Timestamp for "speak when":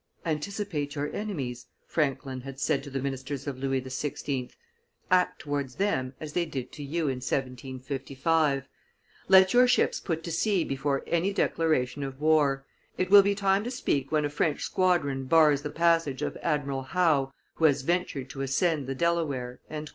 13.69-14.25